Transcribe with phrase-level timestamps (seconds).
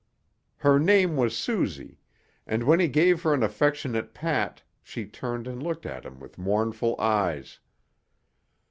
[0.57, 1.99] Her name was Susie,
[2.47, 6.39] and when he gave her an affectionate pat she turned and looked at him with
[6.39, 7.59] mournful eyes.